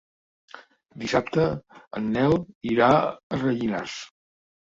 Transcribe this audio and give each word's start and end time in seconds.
Dissabte 1.01 1.43
en 2.01 2.07
Nel 2.15 2.35
irà 2.71 2.89
a 3.03 3.39
Rellinars. 3.43 4.01